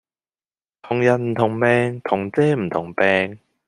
[0.81, 3.37] 同人唔同命同遮唔同柄